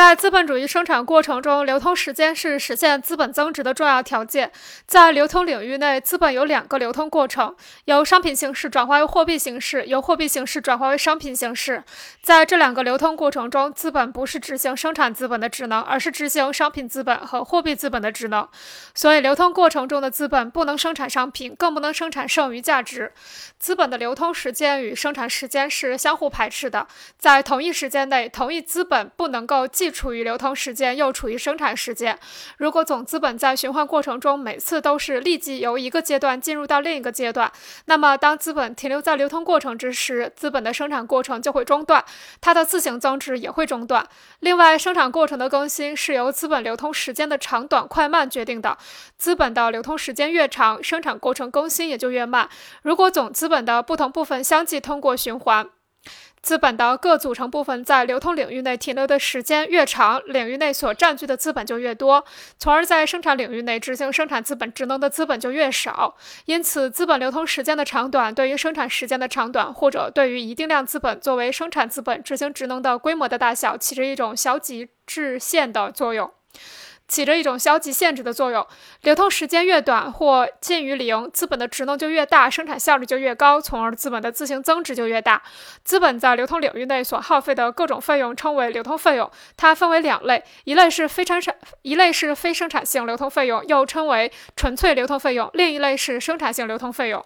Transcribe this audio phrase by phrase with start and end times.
[0.00, 4.50] 在资本主义生产过程中，流通时间是实现资本增值的重要条件。
[4.86, 11.84] 在流通领域内，资本有两个流通过程：由商品形式转化为货币形式，由货币形式转化为商品形式。
[12.22, 18.48] 在这两个流通过程中，资本不是执行生产资本的职能，而是执行商品资本和货币资本的职能。
[18.94, 23.12] 所以，流通过程中的资本不能生产商品，更不能生产剩余价值。
[23.58, 26.86] 资本的流通时间与生产时间是相互排斥的。
[27.18, 29.68] 在同一时间内，同一资本不能够。
[29.68, 32.18] 既处于流通时间，又处于生产时间。
[32.58, 37.50] 如果总资本在循环过程中每次都是立即由一个阶段进入到另一个阶段，
[37.86, 42.04] 那么当资本停留在流通过程之时，资本的生产过程就会中断，
[42.40, 44.06] 它的自行增值也会中断。
[44.40, 48.76] 另外，生产过程的更新是由资本流通时间的长短快慢决定的。
[49.16, 52.48] 资本的流通时间越长，生产过程更新也就越慢。
[52.82, 55.68] 如果总资本的不同部分相继通过循环，
[56.42, 62.24] 资本的各组成部分在流通领域内停留的时间越长，领域内所占据的资本就越多，
[62.58, 66.16] 从而在生产领域内执行生产资本职能的资本就越少。
[66.46, 76.32] 因此，资本流通时间的长短对于生产时间的长短，或者对于一定量资本作为生产资本执行职能的规模的大小，起着一种消极制限的作用。
[77.10, 78.64] 起着一种消极限制的作用。
[79.02, 85.42] 流通时间越短或近于零，资本的职能就越大，生产效率就越高，从而资本的自行增值就越大。
[85.84, 97.24] 资本在流通领域内所耗费的各种费用称为流通费用，它分为两类：一类是非生产，一类是非生产性流通费用，又称为纯粹流通费用；另一类是生产性流通费用。